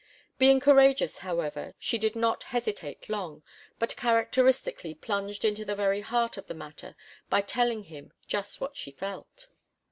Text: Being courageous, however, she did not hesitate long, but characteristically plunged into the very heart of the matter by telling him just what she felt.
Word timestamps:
Being 0.39 0.59
courageous, 0.59 1.19
however, 1.19 1.75
she 1.77 1.99
did 1.99 2.15
not 2.15 2.41
hesitate 2.41 3.07
long, 3.07 3.43
but 3.77 3.95
characteristically 3.95 4.95
plunged 4.95 5.45
into 5.45 5.63
the 5.63 5.75
very 5.75 6.01
heart 6.01 6.37
of 6.37 6.47
the 6.47 6.55
matter 6.55 6.95
by 7.29 7.41
telling 7.41 7.83
him 7.83 8.11
just 8.27 8.59
what 8.59 8.75
she 8.75 8.89
felt. 8.89 9.47